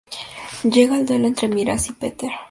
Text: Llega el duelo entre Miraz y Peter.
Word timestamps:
Llega 0.63 0.97
el 0.97 1.05
duelo 1.05 1.27
entre 1.27 1.47
Miraz 1.47 1.87
y 1.89 1.91
Peter. 1.93 2.31